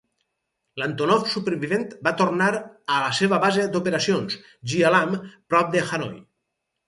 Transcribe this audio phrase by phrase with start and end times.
[0.83, 4.39] L'Antonov supervivent va tornar a la seva base d'operacions,
[4.73, 5.13] Gia Lam,
[5.55, 6.19] prop de Hanoi.